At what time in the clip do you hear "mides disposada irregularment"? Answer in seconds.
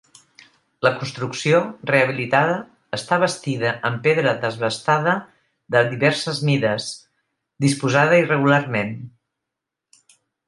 6.49-8.97